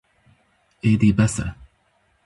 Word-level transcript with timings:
êdî 0.89 1.11
bes 1.17 1.35
e 1.47 1.47